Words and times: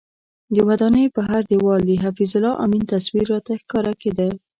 د 0.53 0.55
ودانۍ 0.67 1.05
پر 1.15 1.23
هر 1.31 1.41
دیوال 1.49 1.79
د 1.85 1.91
حفیظ 2.03 2.31
الله 2.37 2.53
امین 2.65 2.83
تصویر 2.93 3.25
راته 3.33 3.53
ښکاره 3.61 3.93
کېده. 4.01 4.27